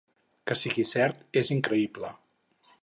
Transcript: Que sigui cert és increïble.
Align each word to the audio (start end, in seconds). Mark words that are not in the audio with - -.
Que 0.51 0.57
sigui 0.61 0.85
cert 0.93 1.21
és 1.43 1.53
increïble. 1.59 2.13